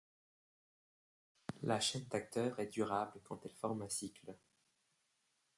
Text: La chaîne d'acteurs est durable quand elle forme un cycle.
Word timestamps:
La 1.61 1.79
chaîne 1.79 2.05
d'acteurs 2.05 2.59
est 2.59 2.65
durable 2.73 3.21
quand 3.23 3.45
elle 3.45 3.53
forme 3.53 3.83
un 3.83 3.89
cycle. 3.89 4.35